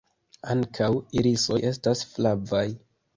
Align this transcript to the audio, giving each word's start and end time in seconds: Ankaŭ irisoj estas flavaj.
Ankaŭ 0.53 0.87
irisoj 1.21 1.59
estas 1.73 2.01
flavaj. 2.15 2.65